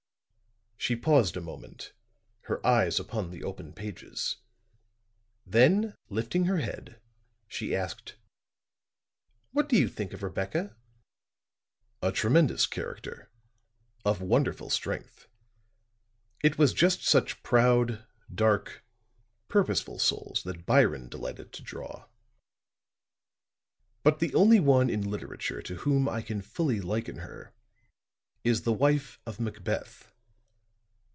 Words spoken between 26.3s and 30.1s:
fully liken her is the wife of Macbeth.